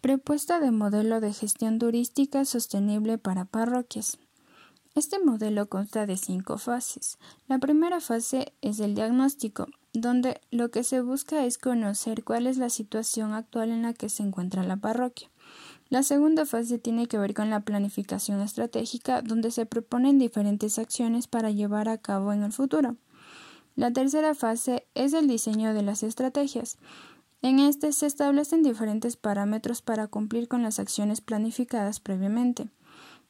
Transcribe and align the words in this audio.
Propuesta 0.00 0.60
de 0.60 0.70
modelo 0.70 1.20
de 1.20 1.32
gestión 1.32 1.80
turística 1.80 2.44
sostenible 2.44 3.18
para 3.18 3.46
parroquias. 3.46 4.18
Este 4.94 5.18
modelo 5.18 5.68
consta 5.68 6.06
de 6.06 6.16
cinco 6.16 6.56
fases. 6.56 7.18
La 7.48 7.58
primera 7.58 8.00
fase 8.00 8.52
es 8.60 8.78
el 8.78 8.94
diagnóstico, 8.94 9.66
donde 9.92 10.40
lo 10.52 10.70
que 10.70 10.84
se 10.84 11.00
busca 11.00 11.44
es 11.44 11.58
conocer 11.58 12.22
cuál 12.22 12.46
es 12.46 12.58
la 12.58 12.70
situación 12.70 13.32
actual 13.32 13.70
en 13.70 13.82
la 13.82 13.92
que 13.92 14.08
se 14.08 14.22
encuentra 14.22 14.62
la 14.62 14.76
parroquia. 14.76 15.30
La 15.88 16.04
segunda 16.04 16.46
fase 16.46 16.78
tiene 16.78 17.06
que 17.08 17.18
ver 17.18 17.34
con 17.34 17.50
la 17.50 17.60
planificación 17.60 18.40
estratégica, 18.40 19.20
donde 19.20 19.50
se 19.50 19.66
proponen 19.66 20.20
diferentes 20.20 20.78
acciones 20.78 21.26
para 21.26 21.50
llevar 21.50 21.88
a 21.88 21.98
cabo 21.98 22.32
en 22.32 22.44
el 22.44 22.52
futuro. 22.52 22.94
La 23.74 23.92
tercera 23.92 24.36
fase 24.36 24.86
es 24.94 25.12
el 25.12 25.26
diseño 25.26 25.74
de 25.74 25.82
las 25.82 26.04
estrategias. 26.04 26.78
En 27.40 27.60
este 27.60 27.92
se 27.92 28.06
establecen 28.06 28.62
diferentes 28.62 29.16
parámetros 29.16 29.80
para 29.80 30.08
cumplir 30.08 30.48
con 30.48 30.62
las 30.62 30.78
acciones 30.78 31.20
planificadas 31.20 32.00
previamente. 32.00 32.68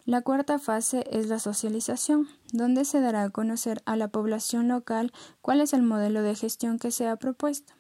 La 0.07 0.23
cuarta 0.23 0.59
fase 0.59 1.05
es 1.11 1.27
la 1.29 1.39
socialización, 1.39 2.29
donde 2.51 2.87
se 2.87 3.03
dará 3.03 3.25
a 3.25 3.31
conocer 3.31 3.83
a 3.85 3.97
la 3.97 4.09
población 4.09 4.69
local 4.69 5.13
cuál 5.43 5.61
es 5.61 5.75
el 5.75 5.83
modelo 5.83 6.23
de 6.23 6.35
gestión 6.35 6.79
que 6.79 6.91
se 6.91 7.07
ha 7.07 7.17
propuesto. 7.17 7.75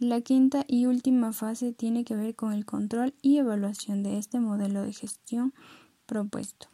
La 0.00 0.20
quinta 0.20 0.64
y 0.66 0.86
última 0.86 1.32
fase 1.32 1.72
tiene 1.72 2.04
que 2.04 2.16
ver 2.16 2.34
con 2.34 2.52
el 2.52 2.64
control 2.64 3.14
y 3.22 3.38
evaluación 3.38 4.02
de 4.02 4.18
este 4.18 4.40
modelo 4.40 4.82
de 4.82 4.92
gestión 4.92 5.54
propuesto. 6.06 6.66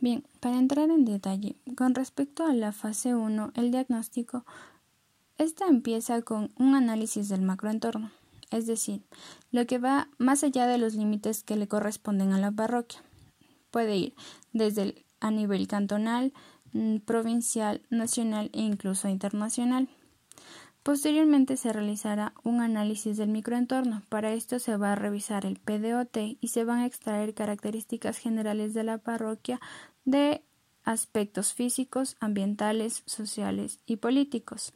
Bien, 0.00 0.24
para 0.40 0.58
entrar 0.58 0.90
en 0.90 1.04
detalle, 1.04 1.56
con 1.76 1.94
respecto 1.94 2.44
a 2.44 2.52
la 2.52 2.72
fase 2.72 3.14
1, 3.14 3.52
el 3.54 3.70
diagnóstico, 3.70 4.44
esta 5.38 5.66
empieza 5.66 6.22
con 6.22 6.50
un 6.56 6.74
análisis 6.74 7.28
del 7.28 7.42
macroentorno 7.42 8.10
es 8.50 8.66
decir, 8.66 9.02
lo 9.50 9.66
que 9.66 9.78
va 9.78 10.08
más 10.18 10.44
allá 10.44 10.66
de 10.66 10.78
los 10.78 10.94
límites 10.94 11.42
que 11.42 11.56
le 11.56 11.68
corresponden 11.68 12.32
a 12.32 12.38
la 12.38 12.52
parroquia. 12.52 13.02
Puede 13.70 13.96
ir 13.96 14.14
desde 14.52 15.04
a 15.20 15.30
nivel 15.30 15.66
cantonal, 15.66 16.32
mm, 16.72 16.98
provincial, 16.98 17.82
nacional 17.90 18.50
e 18.52 18.60
incluso 18.60 19.08
internacional. 19.08 19.88
Posteriormente 20.82 21.56
se 21.56 21.72
realizará 21.72 22.32
un 22.44 22.60
análisis 22.60 23.16
del 23.16 23.28
microentorno. 23.28 24.02
Para 24.08 24.32
esto 24.32 24.60
se 24.60 24.76
va 24.76 24.92
a 24.92 24.96
revisar 24.96 25.44
el 25.44 25.58
PDOT 25.58 26.38
y 26.40 26.48
se 26.48 26.62
van 26.62 26.78
a 26.78 26.86
extraer 26.86 27.34
características 27.34 28.18
generales 28.18 28.72
de 28.72 28.84
la 28.84 28.98
parroquia 28.98 29.60
de 30.04 30.44
aspectos 30.84 31.52
físicos, 31.52 32.14
ambientales, 32.20 33.02
sociales 33.06 33.80
y 33.86 33.96
políticos. 33.96 34.72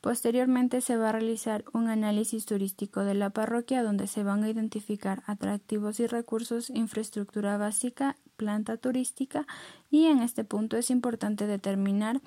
Posteriormente 0.00 0.80
se 0.80 0.96
va 0.96 1.08
a 1.08 1.12
realizar 1.12 1.64
un 1.72 1.88
análisis 1.88 2.46
turístico 2.46 3.02
de 3.04 3.14
la 3.14 3.30
parroquia 3.30 3.82
donde 3.82 4.06
se 4.06 4.22
van 4.22 4.44
a 4.44 4.48
identificar 4.48 5.22
atractivos 5.26 5.98
y 5.98 6.06
recursos, 6.06 6.70
infraestructura 6.70 7.56
básica, 7.56 8.16
planta 8.36 8.76
turística 8.76 9.46
y 9.90 10.06
en 10.06 10.20
este 10.20 10.44
punto 10.44 10.76
es 10.76 10.90
importante 10.90 11.46
determinar 11.46 12.20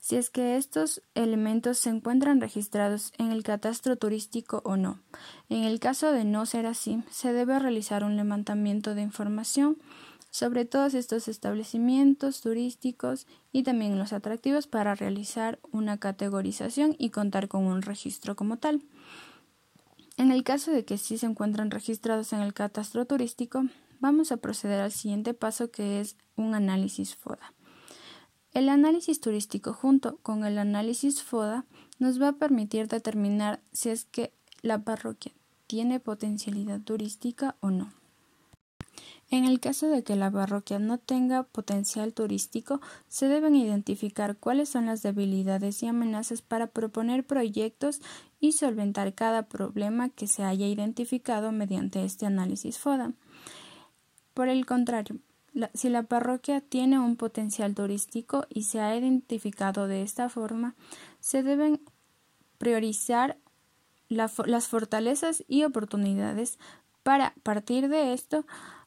si 0.00 0.16
es 0.16 0.30
que 0.30 0.56
estos 0.56 1.00
elementos 1.14 1.78
se 1.78 1.90
encuentran 1.90 2.40
registrados 2.40 3.12
en 3.18 3.30
el 3.30 3.44
catastro 3.44 3.94
turístico 3.94 4.60
o 4.64 4.76
no. 4.76 4.98
En 5.48 5.62
el 5.62 5.78
caso 5.78 6.10
de 6.10 6.24
no 6.24 6.44
ser 6.44 6.66
así, 6.66 7.04
se 7.08 7.32
debe 7.32 7.56
realizar 7.60 8.02
un 8.02 8.16
levantamiento 8.16 8.96
de 8.96 9.02
información 9.02 9.78
sobre 10.32 10.64
todos 10.64 10.94
estos 10.94 11.28
establecimientos 11.28 12.40
turísticos 12.40 13.26
y 13.52 13.64
también 13.64 13.98
los 13.98 14.14
atractivos 14.14 14.66
para 14.66 14.94
realizar 14.94 15.60
una 15.70 15.98
categorización 15.98 16.96
y 16.98 17.10
contar 17.10 17.48
con 17.48 17.64
un 17.64 17.82
registro 17.82 18.34
como 18.34 18.56
tal. 18.56 18.82
En 20.16 20.32
el 20.32 20.42
caso 20.42 20.72
de 20.72 20.86
que 20.86 20.96
sí 20.96 21.18
se 21.18 21.26
encuentran 21.26 21.70
registrados 21.70 22.32
en 22.32 22.40
el 22.40 22.54
catastro 22.54 23.04
turístico, 23.04 23.64
vamos 24.00 24.32
a 24.32 24.38
proceder 24.38 24.80
al 24.80 24.90
siguiente 24.90 25.34
paso 25.34 25.70
que 25.70 26.00
es 26.00 26.16
un 26.34 26.54
análisis 26.54 27.14
FODA. 27.14 27.52
El 28.52 28.70
análisis 28.70 29.20
turístico 29.20 29.74
junto 29.74 30.16
con 30.18 30.46
el 30.46 30.58
análisis 30.58 31.22
FODA 31.22 31.66
nos 31.98 32.20
va 32.20 32.28
a 32.28 32.32
permitir 32.32 32.88
determinar 32.88 33.60
si 33.72 33.90
es 33.90 34.06
que 34.06 34.32
la 34.62 34.82
parroquia 34.82 35.32
tiene 35.66 36.00
potencialidad 36.00 36.80
turística 36.80 37.56
o 37.60 37.70
no. 37.70 38.01
En 39.32 39.46
el 39.46 39.60
caso 39.60 39.88
de 39.88 40.04
que 40.04 40.14
la 40.14 40.30
parroquia 40.30 40.78
no 40.78 40.98
tenga 40.98 41.44
potencial 41.44 42.12
turístico, 42.12 42.82
se 43.08 43.28
deben 43.28 43.56
identificar 43.56 44.36
cuáles 44.36 44.68
son 44.68 44.84
las 44.84 45.02
debilidades 45.02 45.82
y 45.82 45.86
amenazas 45.86 46.42
para 46.42 46.66
proponer 46.66 47.24
proyectos 47.24 48.02
y 48.40 48.52
solventar 48.52 49.14
cada 49.14 49.44
problema 49.44 50.10
que 50.10 50.26
se 50.26 50.44
haya 50.44 50.66
identificado 50.66 51.50
mediante 51.50 52.04
este 52.04 52.26
análisis 52.26 52.78
FODA. 52.78 53.14
Por 54.34 54.50
el 54.50 54.66
contrario, 54.66 55.16
si 55.72 55.88
la 55.88 56.02
parroquia 56.02 56.60
tiene 56.60 56.98
un 56.98 57.16
potencial 57.16 57.74
turístico 57.74 58.44
y 58.50 58.64
se 58.64 58.80
ha 58.80 58.94
identificado 58.94 59.86
de 59.86 60.02
esta 60.02 60.28
forma, 60.28 60.74
se 61.20 61.42
deben 61.42 61.80
priorizar 62.58 63.38
las 64.10 64.68
fortalezas 64.68 65.42
y 65.48 65.64
oportunidades 65.64 66.58
para 67.02 67.32
partir 67.42 67.88
de 67.88 68.12
esto 68.12 68.44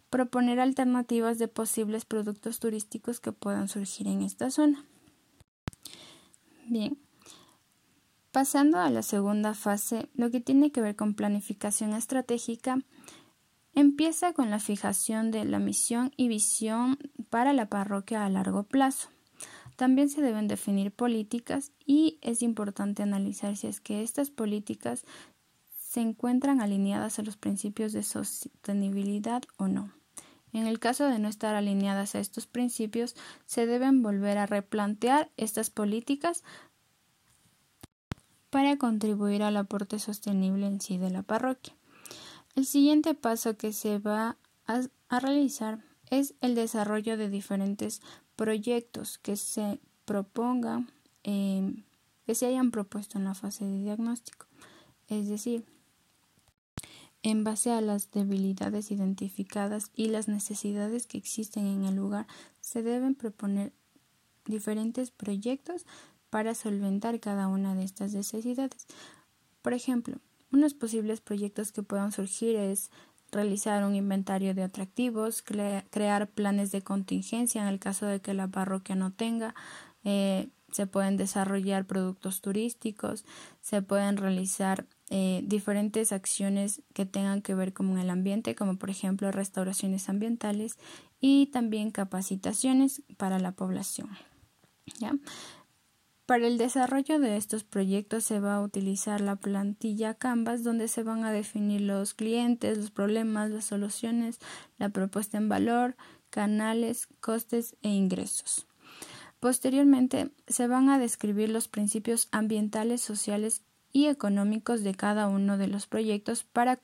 proponer 0.09 0.59
alternativas 0.59 1.38
de 1.38 1.47
posibles 1.47 2.05
productos 2.05 2.59
turísticos 2.59 3.19
que 3.19 3.31
puedan 3.31 3.67
surgir 3.67 4.07
en 4.07 4.21
esta 4.21 4.49
zona. 4.51 4.85
Bien, 6.67 6.97
pasando 8.31 8.79
a 8.79 8.89
la 8.89 9.01
segunda 9.01 9.53
fase, 9.53 10.09
lo 10.15 10.31
que 10.31 10.41
tiene 10.41 10.71
que 10.71 10.81
ver 10.81 10.95
con 10.95 11.13
planificación 11.13 11.94
estratégica, 11.94 12.79
empieza 13.73 14.33
con 14.33 14.49
la 14.49 14.59
fijación 14.59 15.31
de 15.31 15.45
la 15.45 15.59
misión 15.59 16.11
y 16.17 16.27
visión 16.27 16.97
para 17.29 17.53
la 17.53 17.69
parroquia 17.69 18.25
a 18.25 18.29
largo 18.29 18.63
plazo. 18.63 19.09
También 19.75 20.09
se 20.09 20.21
deben 20.21 20.47
definir 20.47 20.91
políticas 20.91 21.71
y 21.85 22.17
es 22.21 22.41
importante 22.41 23.03
analizar 23.03 23.57
si 23.57 23.67
es 23.67 23.81
que 23.81 24.03
estas 24.03 24.31
políticas 24.31 25.03
se 25.95 26.01
encuentran 26.01 26.59
alineadas 26.59 27.19
a 27.19 27.22
los 27.22 27.38
principios 27.38 27.94
de 27.94 28.03
sostenibilidad 28.03 29.44
o 29.56 29.69
no. 29.69 29.94
En 30.51 30.67
el 30.67 30.78
caso 30.78 31.07
de 31.07 31.19
no 31.19 31.29
estar 31.29 31.56
alineadas 31.56 32.16
a 32.16 32.19
estos 32.19 32.47
principios, 32.47 33.16
se 33.45 33.66
deben 33.66 34.03
volver 34.03 34.38
a 34.38 34.45
replantear 34.45 35.31
estas 35.38 35.69
políticas 35.69 36.44
para 38.50 38.75
contribuir 38.75 39.41
al 39.41 39.56
aporte 39.56 39.97
sostenible 40.00 40.67
en 40.67 40.81
sí 40.81 40.97
de 40.97 41.11
la 41.11 41.23
parroquia. 41.23 41.78
El 42.56 42.66
siguiente 42.66 43.13
paso 43.13 43.56
que 43.56 43.72
se 43.72 43.97
va 43.97 44.35
a, 44.67 45.19
realizar 45.22 45.81
es 46.09 46.33
el 46.41 46.56
desarrollo 46.56 47.16
de 47.16 47.29
diferentes 47.29 48.01
proyectos 48.35 49.17
que 49.17 49.38
se 49.38 49.79
propongan, 50.03 50.91
eh, 51.23 51.85
que 52.25 52.35
se 52.35 52.47
hayan 52.47 52.72
propuesto 52.72 53.17
en 53.17 53.23
la 53.23 53.33
fase 53.33 53.63
de 53.63 53.77
diagnóstico. 53.77 54.47
Es 55.07 55.29
decir, 55.29 55.63
en 57.25 57.44
base 57.44 57.72
a 57.72 57.81
las 57.81 58.12
debilidades 58.12 58.91
identificadas 58.91 59.90
y 59.96 60.09
las 60.09 60.28
necesidades 60.28 61.08
que 61.08 61.18
existen 61.18 61.66
en 61.66 61.84
el 61.84 61.96
lugar, 61.96 62.28
se 62.62 62.84
deben 62.84 63.16
proponer 63.16 63.74
diferentes 64.46 65.09
proyectos 65.09 65.88
para 66.30 66.53
solventar 66.53 67.19
cada 67.19 67.47
una 67.47 67.74
de 67.74 67.84
estas 67.84 68.13
necesidades. 68.13 68.86
Por 69.63 69.74
ejemplo, 69.74 70.19
unos 70.52 70.75
posibles 70.75 71.19
proyectos 71.19 71.72
que 71.72 71.81
puedan 71.81 72.12
surgir 72.12 72.56
es 72.58 72.91
realizar 73.31 73.84
un 73.86 73.96
inventario 73.96 74.53
de 74.53 74.62
atractivos, 74.62 75.42
crear 75.42 76.30
planes 76.30 76.72
de 76.72 76.84
contingencia 76.84 77.63
en 77.63 77.69
el 77.69 77.80
caso 77.80 78.06
de 78.06 78.22
que 78.22 78.36
la 78.36 78.50
parroquia 78.50 78.96
no 78.96 79.12
tenga, 79.12 79.56
eh, 80.03 80.50
se 80.72 80.86
pueden 80.86 81.18
desarrollar 81.18 81.86
productos 81.86 82.42
turísticos, 82.42 83.25
se 83.62 83.81
pueden 83.81 84.18
realizar 84.18 84.86
eh, 85.09 85.41
diferentes 85.45 86.11
acciones 86.11 86.81
que 86.93 87.05
tengan 87.05 87.41
que 87.41 87.53
ver 87.53 87.74
con 87.74 87.97
el 88.00 88.09
ambiente, 88.09 88.56
como 88.56 88.77
por 88.77 88.89
ejemplo 88.89 89.31
restauraciones 89.31 90.09
ambientales 90.09 90.77
y 91.19 91.47
también 91.47 91.91
capacitaciones 91.91 93.03
para 93.18 93.39
la 93.39 93.51
población. 93.51 94.09
Para 96.25 96.47
el 96.47 96.57
desarrollo 96.57 97.19
de 97.19 97.38
estos 97.38 97.63
proyectos 97.63 98.24
se 98.24 98.39
va 98.39 98.56
a 98.56 98.62
utilizar 98.62 99.21
la 99.21 99.35
plantilla 99.35 100.15
Canvas 100.15 100.63
donde 100.63 100.88
se 100.88 101.03
van 101.03 101.24
a 101.24 101.31
definir 101.31 101.81
los 101.81 102.15
clientes, 102.15 102.80
los 102.80 102.89
problemas, 102.89 103.51
las 103.51 103.65
soluciones, 103.65 104.39
la 104.80 104.89
propuesta 104.89 105.38
en 105.38 105.50
valor, 105.50 105.95
canales, 106.31 107.07
costes 107.19 107.75
e 107.83 107.89
ingresos. 107.89 108.65
Posteriormente 109.39 110.31
se 110.47 110.65
van 110.65 110.89
a 110.89 110.97
describir 110.97 111.50
los 111.50 111.68
principios 111.68 112.27
ambientales, 112.31 113.01
sociales 113.01 113.62
y 113.95 114.07
económicos 114.07 114.83
de 114.83 114.94
cada 114.94 115.30
uno 115.30 115.57
de 115.57 115.68
los 115.68 115.88
proyectos 115.88 116.44
para 116.44 116.81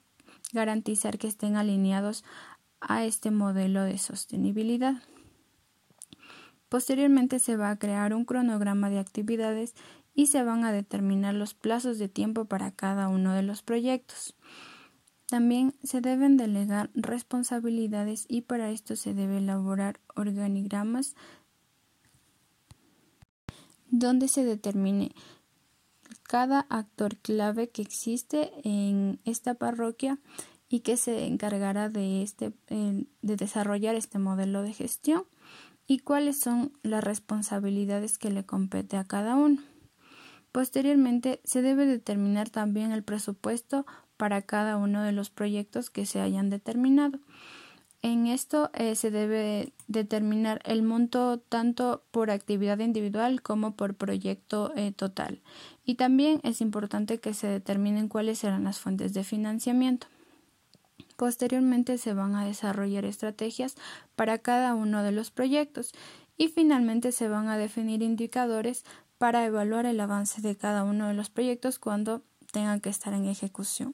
garantizar 0.54 1.18
que 1.18 1.28
estén 1.28 1.58
alineados 1.58 2.24
a 2.80 3.04
este 3.04 3.32
modelo 3.32 3.84
de 3.84 3.98
sostenibilidad. 3.98 5.04
Posteriormente 6.70 7.40
se 7.40 7.58
va 7.58 7.70
a 7.70 7.78
crear 7.78 8.14
un 8.14 8.24
cronograma 8.24 8.90
de 8.90 9.00
actividades 9.00 9.76
y 10.16 10.28
se 10.28 10.42
van 10.44 10.64
a 10.64 10.72
determinar 10.72 11.34
los 11.34 11.54
plazos 11.54 12.00
de 12.00 12.08
tiempo 12.08 12.46
para 12.46 12.72
cada 12.72 13.10
uno 13.10 13.34
de 13.34 13.42
los 13.42 13.62
proyectos. 13.62 14.38
También 15.28 15.76
se 15.84 16.00
deben 16.00 16.38
delegar 16.38 16.92
responsabilidades 16.94 18.26
y 18.30 18.44
para 18.44 18.72
esto 18.72 18.96
se 18.96 19.14
debe 19.14 19.40
elaborar 19.40 20.00
organigramas 20.16 21.18
donde 23.90 24.30
se 24.30 24.46
determine 24.46 25.12
cada 26.32 26.62
actor 26.70 27.18
clave 27.18 27.72
que 27.72 27.82
existe 27.82 28.54
en 28.64 29.20
esta 29.26 29.56
parroquia 29.56 30.18
y 30.70 30.80
que 30.80 30.96
se 30.96 31.26
encargará 31.26 31.90
de, 31.90 32.24
este, 32.24 32.54
de 32.70 33.36
desarrollar 33.36 33.96
este 33.96 34.18
modelo 34.18 34.62
de 34.62 34.72
gestión 34.72 35.26
y 35.88 36.00
cuáles 36.00 36.40
son 36.40 36.72
las 36.84 37.04
responsabilidades 37.04 38.18
que 38.18 38.32
le 38.32 38.46
compete 38.46 38.96
a 38.96 39.04
cada 39.04 39.36
uno. 39.36 39.62
Posteriormente, 40.54 41.42
se 41.44 41.62
debe 41.62 41.86
determinar 41.86 42.50
también 42.50 42.94
el 42.94 43.04
presupuesto 43.04 43.86
para 44.16 44.42
cada 44.42 44.78
uno 44.78 45.04
de 45.04 45.12
los 45.12 45.30
proyectos 45.30 45.90
que 45.90 46.06
se 46.06 46.22
hayan 46.22 46.50
determinado. 46.50 47.20
En 48.04 48.26
esto 48.26 48.72
eh, 48.74 48.96
se 48.96 49.12
debe 49.12 49.74
determinar 49.88 50.62
el 50.66 50.82
monto 50.82 51.38
tanto 51.38 52.04
por 52.10 52.32
actividad 52.32 52.80
individual 52.80 53.44
como 53.44 53.76
por 53.76 53.94
proyecto 53.94 54.74
eh, 54.76 54.92
total. 54.92 55.42
Y 55.86 55.96
también 55.96 56.40
es 56.44 56.62
importante 56.62 57.20
que 57.20 57.36
se 57.36 57.46
determinen 57.46 58.08
cuáles 58.08 58.40
serán 58.40 58.64
las 58.64 58.80
fuentes 58.80 59.14
de 59.14 59.24
financiamiento. 59.24 60.08
Posteriormente 61.16 62.00
se 62.00 62.14
van 62.14 62.34
a 62.34 62.46
desarrollar 62.46 63.06
estrategias 63.06 63.76
para 64.16 64.40
cada 64.40 64.74
uno 64.74 65.04
de 65.04 65.12
los 65.12 65.30
proyectos 65.30 65.92
y 66.38 66.48
finalmente 66.48 67.12
se 67.12 67.28
van 67.28 67.50
a 67.50 67.58
definir 67.58 68.02
indicadores 68.02 68.84
para 69.20 69.46
evaluar 69.46 69.86
el 69.86 70.00
avance 70.00 70.42
de 70.42 70.56
cada 70.56 70.84
uno 70.84 71.08
de 71.08 71.14
los 71.14 71.30
proyectos 71.30 71.78
cuando 71.78 72.24
tengan 72.52 72.82
que 72.82 72.90
estar 72.90 73.14
en 73.14 73.28
ejecución. 73.28 73.94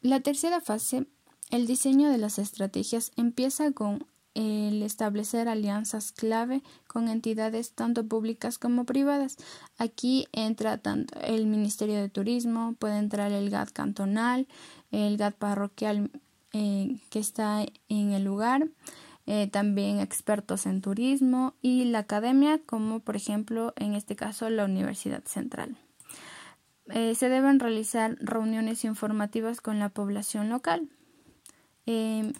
La 0.00 0.18
tercera 0.18 0.60
fase 0.60 1.06
el 1.50 1.66
diseño 1.66 2.10
de 2.10 2.18
las 2.18 2.38
estrategias 2.38 3.12
empieza 3.16 3.72
con 3.72 4.06
el 4.34 4.82
establecer 4.82 5.48
alianzas 5.48 6.12
clave 6.12 6.62
con 6.86 7.08
entidades 7.08 7.72
tanto 7.72 8.06
públicas 8.06 8.58
como 8.58 8.84
privadas. 8.84 9.36
Aquí 9.76 10.28
entra 10.32 10.78
tanto 10.78 11.18
el 11.20 11.46
Ministerio 11.46 11.96
de 11.96 12.08
Turismo, 12.08 12.74
puede 12.78 12.98
entrar 12.98 13.32
el 13.32 13.50
GAT 13.50 13.70
cantonal, 13.70 14.46
el 14.92 15.16
GAT 15.16 15.34
parroquial 15.34 16.10
eh, 16.52 16.96
que 17.10 17.18
está 17.18 17.64
en 17.88 18.12
el 18.12 18.24
lugar, 18.24 18.68
eh, 19.26 19.48
también 19.48 19.98
expertos 19.98 20.66
en 20.66 20.80
turismo 20.80 21.54
y 21.60 21.84
la 21.84 22.00
academia, 22.00 22.60
como 22.64 23.00
por 23.00 23.16
ejemplo 23.16 23.72
en 23.76 23.94
este 23.94 24.14
caso 24.14 24.48
la 24.48 24.64
Universidad 24.64 25.24
Central. 25.24 25.76
Eh, 26.86 27.14
se 27.14 27.28
deben 27.28 27.60
realizar 27.60 28.16
reuniones 28.20 28.84
informativas 28.84 29.60
con 29.60 29.78
la 29.78 29.90
población 29.90 30.48
local 30.48 30.88
Em, 31.86 32.32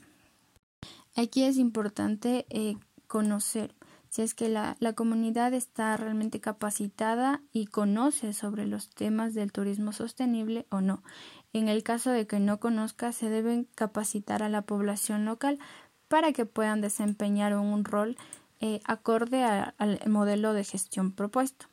aquí 1.16 1.44
es 1.44 1.56
importante 1.56 2.46
eh, 2.50 2.76
conocer 3.06 3.74
si 4.08 4.22
es 4.22 4.34
que 4.34 4.48
la, 4.48 4.76
la, 4.80 4.92
comunidad 4.94 5.54
está 5.54 5.96
realmente 5.96 6.40
capacitada 6.40 7.42
y 7.52 7.66
conoce 7.66 8.32
sobre 8.32 8.66
los 8.66 8.90
temas 8.90 9.34
del 9.34 9.52
turismo 9.52 9.92
sostenible 9.92 10.66
o 10.68 10.80
no. 10.80 11.04
En 11.52 11.68
el 11.68 11.84
caso 11.84 12.10
de 12.10 12.26
que 12.26 12.40
no 12.40 12.58
conozca, 12.58 13.12
se 13.12 13.30
deben 13.30 13.68
capacitar 13.76 14.42
a 14.42 14.48
la 14.48 14.62
población 14.62 15.24
local 15.24 15.60
para 16.08 16.32
que 16.32 16.44
puedan 16.44 16.80
desempeñar 16.80 17.56
un 17.56 17.84
rol 17.84 18.16
eh, 18.58 18.80
acorde 18.84 19.44
al 19.44 20.00
modelo 20.06 20.52
de 20.52 20.64
gestión 20.64 21.12
propuesto. 21.12 21.66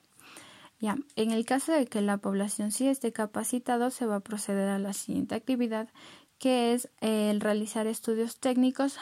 Ya, 0.80 0.96
en 1.16 1.31
el 1.31 1.44
caso 1.44 1.72
de 1.72 1.88
que 1.88 2.02
la 2.02 2.18
población 2.18 2.72
sí 2.72 2.88
esté 2.88 3.12
capacitado, 3.12 3.90
se 3.90 4.06
va 4.06 4.18
a 4.18 4.19
proceder 4.19 4.69
a 4.69 4.78
la 4.78 4.94
siguiente 4.94 5.34
actividad, 5.34 5.90
que 6.39 6.74
es 6.74 6.89
el 7.01 7.42
realizar 7.42 7.88
estudios 7.88 8.38
técnicos 8.39 8.98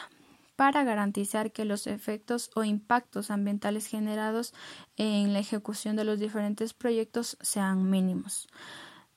para 0.56 0.84
garantizar 0.84 1.52
que 1.52 1.64
los 1.64 1.86
efectos 1.86 2.50
o 2.54 2.64
impactos 2.64 3.30
ambientales 3.30 3.86
generados 3.86 4.54
en 4.96 5.32
la 5.32 5.38
ejecución 5.38 5.96
de 5.96 6.04
los 6.04 6.18
diferentes 6.18 6.72
proyectos 6.72 7.36
sean 7.42 7.90
mínimos. 7.90 8.48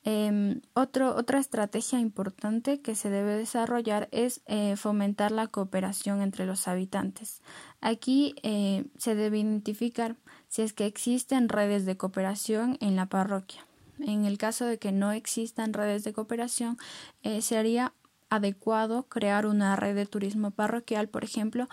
Em, 0.05 0.61
otra 0.73 1.39
estrategia 1.39 1.99
importante 1.99 2.81
que 2.81 2.95
se 2.95 3.09
debe 3.09 3.35
desarrollar 3.35 4.07
es 4.11 4.41
eh, 4.45 4.75
fomentar 4.77 5.31
la 5.31 5.47
cooperación 5.47 6.21
entre 6.21 6.45
los 6.45 6.67
habitantes. 6.67 7.41
Aquí 7.81 8.35
eh, 8.43 8.85
se 8.97 9.15
debe 9.15 9.39
identificar 9.39 10.15
si 10.47 10.61
es 10.61 10.73
que 10.73 10.85
existen 10.85 11.49
redes 11.49 11.85
de 11.85 11.97
cooperación 11.97 12.77
en 12.79 12.95
la 12.95 13.07
parroquia. 13.07 13.65
En 13.99 14.23
el 14.23 14.37
caso 14.37 14.65
de 14.65 14.79
que 14.79 14.93
no 14.93 15.11
existan 15.11 15.73
redes 15.73 16.05
de 16.05 16.13
cooperación, 16.13 16.77
eh, 17.21 17.41
se 17.41 17.57
haría 17.57 17.93
adecuado 18.29 19.03
crear 19.07 19.45
una 19.45 19.75
red 19.75 19.95
de 19.95 20.05
turismo 20.05 20.51
parroquial, 20.51 21.09
por 21.09 21.23
ejemplo, 21.23 21.67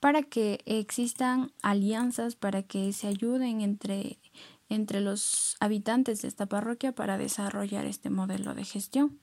para 0.00 0.22
que 0.22 0.60
existan 0.66 1.52
alianzas, 1.62 2.34
para 2.34 2.62
que 2.62 2.92
se 2.92 3.06
ayuden 3.06 3.60
entre, 3.60 4.18
entre 4.68 5.00
los 5.00 5.56
habitantes 5.60 6.22
de 6.22 6.28
esta 6.28 6.46
parroquia 6.46 6.92
para 6.92 7.18
desarrollar 7.18 7.86
este 7.86 8.10
modelo 8.10 8.54
de 8.54 8.64
gestión. 8.64 9.20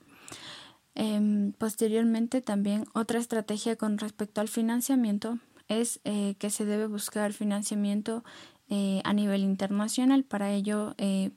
Em, 0.95 1.53
posteriormente, 1.53 2.41
también 2.41 2.85
otra 2.93 3.19
estrategia 3.19 3.75
con 3.75 3.97
respecto 3.97 4.41
al 4.41 4.47
financiamiento 4.47 5.39
es 5.67 6.01
eh, 6.03 6.35
que 6.39 6.49
se 6.49 6.65
debe 6.65 6.87
buscar 6.87 7.31
financiamiento 7.33 8.23
eh, 8.69 9.01
a 9.03 9.13
nivel 9.13 9.41
internacional. 9.41 10.23
Para 10.23 10.51
ello, 10.51 10.95
eh, 10.97 11.31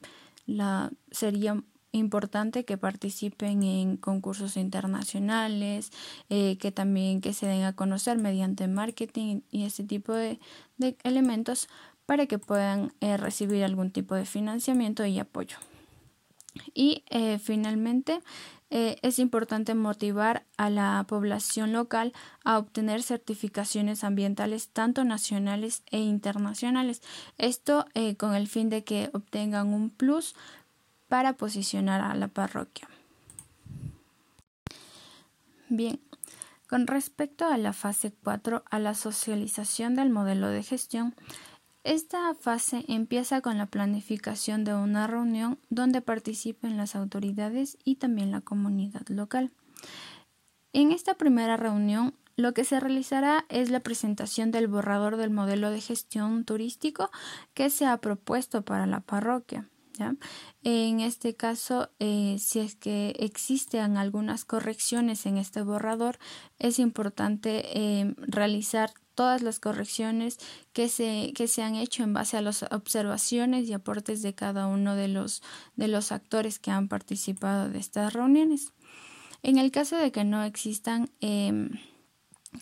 la, 0.47 0.91
sería 1.11 1.63
importante 1.93 2.65
que 2.65 2.79
participen 2.79 3.63
en 3.63 3.97
concursos 3.97 4.57
internacionales, 4.57 5.93
eh, 6.31 6.57
que 6.59 6.73
también 6.73 7.21
que 7.21 7.35
se 7.35 7.47
den 7.47 7.65
a 7.65 7.75
conocer 7.75 8.19
mediante 8.19 8.67
marketing 8.67 9.43
y 9.51 9.65
ese 9.65 9.85
tipo 9.85 10.15
de, 10.15 10.41
elementos 11.05 11.69
para 12.07 12.27
que 12.27 12.39
puedan 12.39 12.93
eh, 13.01 13.17
recibir 13.17 13.63
algún 13.63 13.93
tipo 13.93 14.15
de 14.15 14.25
financiamiento 14.25 15.05
y 15.07 15.19
apoyo. 15.19 15.59
Y 16.75 17.05
eh, 17.11 17.39
finalmente 17.39 18.21
es 18.75 19.19
importante 19.19 19.75
motivar 19.75 20.47
a 20.57 20.71
la 20.71 21.05
población 21.07 21.75
local 21.75 22.15
a 22.43 22.57
obtener 22.57 23.03
certificaciones 23.03 24.03
ambientales 24.03 24.71
tanto 24.71 25.05
nacionales 25.05 25.83
e 25.91 25.99
internacionales. 25.99 27.03
Esto 27.37 27.85
con 28.17 28.35
el 28.35 28.49
fin 28.49 28.71
de 28.71 28.83
que 28.83 29.11
obtengan 29.13 29.75
un 29.75 29.91
plus 29.91 30.35
para 31.13 31.35
posicionar 31.35 32.01
a 32.01 32.15
la 32.15 32.29
parroquia. 32.29 32.89
Bien, 35.69 36.01
con 36.71 36.87
respecto 36.87 37.45
a 37.45 37.59
la 37.59 37.75
fase 37.75 38.15
4, 38.25 38.65
a 38.71 38.79
la 38.79 38.95
socialización 38.95 39.95
del 39.95 40.09
modelo 40.09 40.49
de 40.49 40.63
gestión, 40.63 41.15
esta 41.85 42.33
fase 42.33 42.87
empieza 42.89 43.43
con 43.43 43.59
la 43.59 43.67
planificación 43.67 44.65
de 44.65 44.73
una 44.73 45.07
reunión 45.07 45.59
donde 45.69 46.01
participen 46.01 46.79
las 46.79 46.97
autoridades 46.97 47.77
y 47.85 47.97
también 47.97 48.31
la 48.31 48.41
comunidad 48.41 49.07
local. 49.09 49.51
En 50.73 50.93
esta 50.93 51.13
primera 51.17 51.59
reunión, 51.59 52.15
lo 52.37 52.55
que 52.55 52.65
se 52.65 52.81
realizará 52.81 53.45
es 53.51 53.69
la 53.69 53.81
presentación 53.81 54.51
del 54.51 54.67
borrador 54.67 55.19
del 55.19 55.29
modelo 55.29 55.71
de 55.71 55.83
gestión 55.83 56.47
turístico 56.47 57.11
que 57.53 57.69
se 57.69 57.85
ha 57.85 57.99
propuesto 57.99 58.63
para 58.63 58.87
la 58.87 59.01
parroquia. 59.01 59.69
En 60.63 61.01
este 61.01 61.35
caso, 61.35 61.91
eh, 61.99 62.37
si 62.39 62.61
es 62.61 62.77
que 62.77 63.15
existen 63.19 63.97
algunas 63.97 64.45
correcciones 64.45 65.27
en 65.27 65.39
este 65.39 65.63
borrador, 65.63 66.19
es 66.59 66.79
importante 66.79 67.63
eh, 67.79 68.15
realizar 68.19 68.93
todas 69.15 69.43
las 69.43 69.61
correcciones 69.61 70.39
que 70.73 70.89
se, 70.89 71.33
que 71.35 71.49
se 71.49 71.63
han 71.63 71.75
hecho 71.75 72.03
en 72.03 72.15
base 72.15 72.37
a 72.37 72.43
las 72.43 72.63
observaciones 72.71 73.69
y 73.69 73.73
aportes 73.73 74.23
de 74.23 74.35
cada 74.35 74.67
uno 74.67 74.95
de 74.97 75.09
los, 75.09 75.43
de 75.77 75.89
los 75.89 76.13
actores 76.13 76.59
que 76.59 76.71
han 76.71 76.89
participado 76.89 77.69
de 77.69 77.79
estas 77.79 78.13
reuniones. 78.13 78.73
En 79.43 79.59
el 79.59 79.71
caso 79.71 79.97
de 79.97 80.13
que 80.13 80.25
no 80.25 80.45
existan 80.45 81.11
em, 81.21 81.71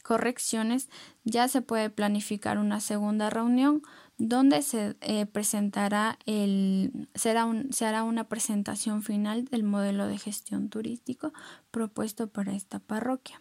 correcciones, 0.03 0.89
ya 1.25 1.49
se 1.49 1.63
puede 1.63 1.91
planificar 1.91 2.59
una 2.59 2.81
segunda 2.81 3.31
reunión 3.31 3.83
donde 4.21 4.61
se 4.61 4.97
eh, 5.01 5.25
presentará 5.25 6.19
el 6.27 7.09
será 7.15 7.47
un, 7.47 7.73
se 7.73 7.87
hará 7.87 8.05
una 8.05 8.29
presentación 8.29 9.03
final 9.03 9.47
del 9.47 9.65
modelo 9.65 10.07
de 10.07 10.19
gestión 10.19 10.69
turístico 10.69 11.33
propuesto 11.71 12.29
para 12.29 12.53
esta 12.53 12.81
parroquia. 12.81 13.41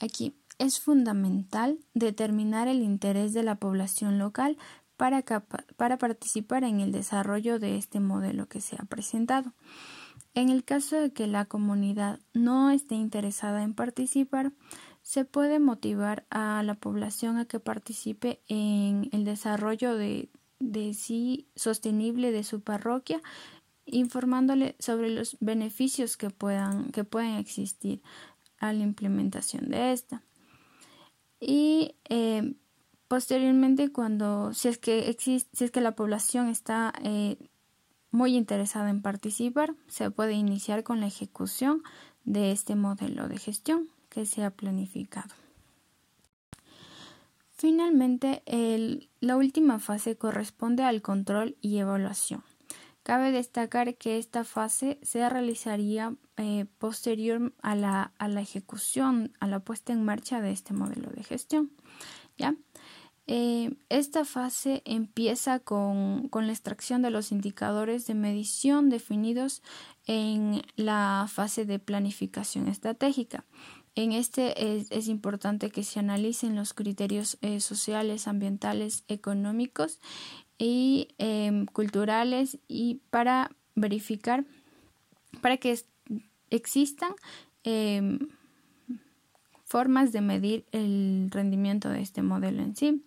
Aquí 0.00 0.34
es 0.58 0.80
fundamental 0.80 1.78
determinar 1.94 2.66
el 2.66 2.82
interés 2.82 3.32
de 3.32 3.44
la 3.44 3.54
población 3.54 4.18
local 4.18 4.58
para, 4.96 5.22
para 5.22 5.96
participar 5.96 6.64
en 6.64 6.80
el 6.80 6.90
desarrollo 6.90 7.60
de 7.60 7.76
este 7.76 8.00
modelo 8.00 8.48
que 8.48 8.60
se 8.60 8.74
ha 8.76 8.84
presentado. 8.84 9.52
En 10.34 10.48
el 10.48 10.64
caso 10.64 10.96
de 10.96 11.12
que 11.12 11.28
la 11.28 11.44
comunidad 11.44 12.18
no 12.34 12.70
esté 12.70 12.96
interesada 12.96 13.62
en 13.62 13.74
participar, 13.74 14.52
se 15.06 15.24
puede 15.24 15.60
motivar 15.60 16.26
a 16.30 16.64
la 16.64 16.74
población 16.74 17.36
a 17.36 17.44
que 17.44 17.60
participe 17.60 18.40
en 18.48 19.08
el 19.12 19.24
desarrollo 19.24 19.94
de, 19.94 20.28
sí 20.94 21.46
sostenible 21.54 22.32
de 22.32 22.42
su 22.42 22.60
parroquia 22.60 23.22
informándole 23.84 24.74
sobre 24.80 25.10
los 25.10 25.36
beneficios 25.38 26.16
que 26.16 26.30
puedan, 26.30 26.90
que 26.90 27.04
pueden 27.04 27.36
existir 27.36 28.02
a 28.58 28.72
la 28.72 28.82
implementación 28.82 29.70
de 29.70 29.92
esta. 29.92 30.24
Y 31.38 31.94
eh, 32.08 32.56
posteriormente, 33.06 33.92
cuando, 33.92 34.52
si 34.54 34.66
es 34.66 34.76
que 34.76 35.08
existe, 35.08 35.56
si 35.56 35.62
es 35.66 35.70
que 35.70 35.80
la 35.80 35.94
población 35.94 36.48
está 36.48 36.92
eh, 37.04 37.36
muy 38.10 38.34
interesada 38.34 38.90
en 38.90 39.02
participar, 39.02 39.76
se 39.86 40.10
puede 40.10 40.32
iniciar 40.32 40.82
con 40.82 40.98
la 40.98 41.06
ejecución 41.06 41.84
de 42.24 42.50
este 42.50 42.74
modelo 42.74 43.28
de 43.28 43.38
gestión 43.38 43.88
que 44.16 44.24
se 44.24 44.42
ha 44.42 44.50
planificado. 44.50 45.34
Finalmente, 47.50 48.42
la 49.20 49.36
última 49.36 49.78
fase 49.78 50.16
corresponde 50.16 50.84
al 50.84 51.02
control 51.02 51.58
y 51.60 51.76
evaluación. 51.76 52.42
Cabe 53.02 53.30
destacar 53.30 53.96
que 53.96 54.16
esta 54.16 54.44
fase 54.44 54.98
se 55.02 55.28
realizaría 55.28 56.14
eh, 56.38 56.64
posterior 56.78 57.52
a 57.60 57.74
la, 57.74 58.12
a 58.18 58.28
la, 58.28 58.40
ejecución, 58.40 59.34
a 59.38 59.46
la 59.48 59.60
puesta 59.60 59.92
en 59.92 60.02
marcha 60.02 60.40
de 60.40 60.50
este 60.50 60.72
modelo 60.72 61.10
de 61.10 61.22
gestión. 61.22 61.70
¿ya? 62.38 62.54
Eh, 63.26 63.76
esta 63.90 64.24
fase 64.24 64.80
empieza 64.86 65.58
con, 65.60 66.28
con, 66.30 66.46
la 66.46 66.54
extracción 66.54 67.02
de 67.02 67.10
los 67.10 67.32
indicadores 67.32 68.06
de 68.06 68.14
medición 68.14 68.88
definidos 68.88 69.62
en 70.06 70.62
la 70.76 71.26
fase 71.28 71.66
de 71.66 71.78
planificación 71.78 72.66
estratégica. 72.68 73.44
En 73.96 74.12
este 74.12 74.76
es, 74.76 75.08
importante 75.08 75.70
que 75.70 75.82
se 75.82 75.98
analicen 75.98 76.54
los 76.54 76.74
criterios 76.74 77.38
eh, 77.40 77.60
sociales, 77.60 78.28
ambientales, 78.28 79.04
económicos 79.08 80.00
y 80.58 81.08
em, 81.16 81.64
culturales 81.64 82.58
y 82.68 83.00
para 83.08 83.50
verificar, 83.74 84.44
para 85.40 85.56
que 85.56 85.80
existan 86.50 87.12
em, 87.64 88.18
formas 89.64 90.12
de 90.12 90.20
medir 90.20 90.66
el 90.72 91.30
rendimiento 91.30 91.88
de 91.88 92.02
este 92.02 92.20
modelo 92.20 92.62
en 92.62 92.76
sí. 92.76 93.02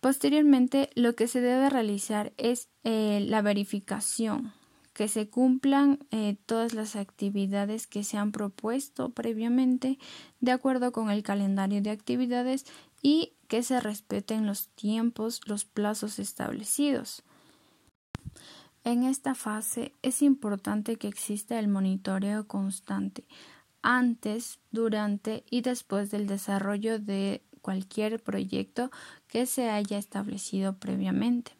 Posteriormente, 0.00 0.90
lo 0.96 1.14
que 1.14 1.28
se 1.28 1.40
debe 1.40 1.70
realizar 1.70 2.32
es 2.38 2.68
eh, 2.82 3.24
la 3.28 3.40
verificación 3.42 4.52
que 4.98 5.06
se 5.06 5.30
cumplan 5.30 6.00
eh, 6.10 6.36
todas 6.44 6.74
las 6.74 6.96
actividades 6.96 7.86
que 7.86 8.02
se 8.02 8.16
han 8.16 8.32
propuesto 8.32 9.10
previamente 9.10 9.96
de 10.40 10.50
acuerdo 10.50 10.90
con 10.90 11.08
el 11.08 11.22
calendario 11.22 11.80
de 11.80 11.90
actividades 11.90 12.66
y 13.00 13.34
que 13.46 13.62
se 13.62 13.78
respeten 13.78 14.44
los 14.44 14.70
tiempos, 14.70 15.40
los 15.46 15.64
plazos 15.64 16.18
establecidos. 16.18 17.22
En 18.82 19.04
esta 19.04 19.36
fase 19.36 19.94
es 20.02 20.20
importante 20.20 20.96
que 20.96 21.06
exista 21.06 21.60
el 21.60 21.68
monitoreo 21.68 22.48
constante 22.48 23.24
antes, 23.82 24.58
durante 24.72 25.44
y 25.48 25.60
después 25.60 26.10
del 26.10 26.26
desarrollo 26.26 26.98
de 26.98 27.44
cualquier 27.62 28.20
proyecto 28.20 28.90
que 29.28 29.46
se 29.46 29.70
haya 29.70 29.96
establecido 29.96 30.76
previamente. 30.76 31.57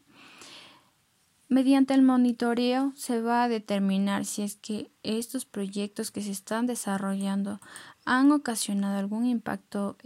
Mediante 1.49 1.95
el 1.95 2.03
monitoreo 2.03 2.93
se 2.95 3.23
va 3.23 3.45
a 3.45 3.49
determinar 3.49 4.27
si 4.27 4.43
es 4.43 4.57
que 4.57 4.91
estos 5.03 5.47
proyectos 5.47 6.11
que 6.11 6.21
se 6.21 6.31
están 6.31 6.67
desarrollando 6.67 7.59
han 8.05 8.31
ocasionado 8.33 8.99
algún 8.99 9.25
impacto 9.25 9.97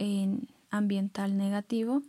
ambiental 0.69 1.35
negativo. 1.35 2.01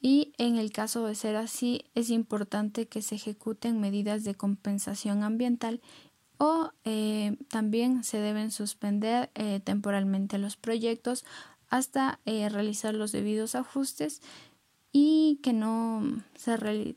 Y 0.00 0.32
en 0.38 0.56
el 0.56 0.70
caso 0.70 1.04
de 1.04 1.16
ser 1.16 1.34
así 1.34 1.84
es 1.96 2.10
importante 2.10 2.86
que 2.86 3.02
se 3.02 3.16
ejecuten 3.16 3.80
medidas 3.80 4.22
de 4.22 4.36
compensación 4.36 5.24
ambiental 5.24 5.80
o 6.38 6.70
eh, 6.84 7.36
también 7.48 8.04
se 8.04 8.18
deben 8.18 8.52
suspender 8.52 9.30
eh, 9.34 9.60
temporalmente 9.62 10.38
los 10.38 10.56
proyectos 10.56 11.24
hasta 11.68 12.20
eh, 12.24 12.48
realizar 12.48 12.94
los 12.94 13.12
debidos 13.12 13.56
ajustes 13.56 14.22
y 14.92 15.38
que 15.42 15.52
no, 15.52 16.22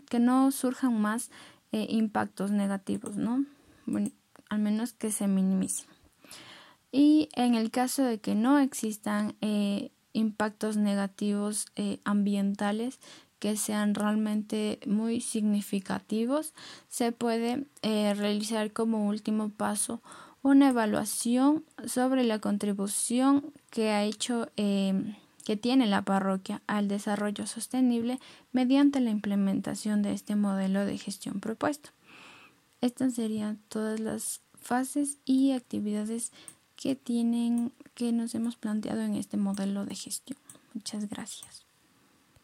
que 0.09 0.19
no 0.19 0.51
surjan 0.51 0.99
más 1.01 1.29
eh, 1.73 1.87
impactos 1.89 2.51
negativos, 2.51 3.17
¿no? 3.17 3.45
Bueno, 3.87 4.11
al 4.47 4.59
menos 4.59 4.93
que 4.93 5.11
se 5.11 5.27
minimicen. 5.27 5.87
Y 6.91 7.29
en 7.33 7.55
el 7.55 7.71
caso 7.71 8.03
de 8.03 8.19
que 8.19 8.35
no 8.35 8.59
existan 8.59 9.35
eh, 9.41 9.91
impactos 10.13 10.77
negativos 10.77 11.65
eh, 11.75 11.99
ambientales 12.03 12.99
que 13.39 13.57
sean 13.57 13.95
realmente 13.95 14.79
muy 14.85 15.19
significativos, 15.19 16.53
se 16.87 17.11
puede 17.11 17.65
realizar 17.81 18.71
como 18.71 19.07
último 19.07 19.49
paso 19.49 20.01
una 20.43 20.69
evaluación 20.69 21.65
sobre 21.85 22.23
la 22.23 22.37
contribución 22.37 23.51
que 23.71 23.89
ha 23.89 24.03
hecho 24.03 24.49
que 25.43 25.57
tiene 25.57 25.87
la 25.87 26.01
parroquia 26.01 26.61
al 26.67 26.87
desarrollo 26.87 27.47
sostenible 27.47 28.19
mediante 28.51 28.99
la 28.99 29.09
implementación 29.09 30.01
de 30.01 30.13
este 30.13 30.35
modelo 30.35 30.85
de 30.85 30.97
gestión 30.97 31.39
propuesto. 31.39 31.89
Estas 32.81 33.13
serían 33.13 33.59
todas 33.69 33.99
las 33.99 34.41
fases 34.59 35.17
y 35.25 35.51
actividades 35.51 36.31
que 36.75 36.95
tienen 36.95 37.71
que 37.95 38.11
nos 38.11 38.33
hemos 38.35 38.55
planteado 38.55 39.01
en 39.01 39.15
este 39.15 39.37
modelo 39.37 39.85
de 39.85 39.95
gestión. 39.95 40.37
Muchas 40.73 41.07
gracias. 41.07 41.62